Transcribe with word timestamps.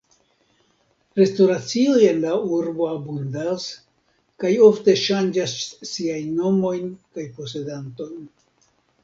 Restoracioj 1.17 1.99
en 2.11 2.21
la 2.23 2.31
urbo 2.59 2.87
abundas 2.93 3.67
kaj 4.45 4.53
ofte 4.69 4.97
ŝanĝas 5.03 5.55
siajn 5.93 6.33
nomojn 6.41 6.91
kaj 7.21 7.29
posedantojn. 7.39 8.27